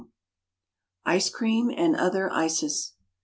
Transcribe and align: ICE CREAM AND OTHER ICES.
ICE 1.05 1.29
CREAM 1.29 1.69
AND 1.69 1.95
OTHER 1.95 2.31
ICES. 2.31 2.93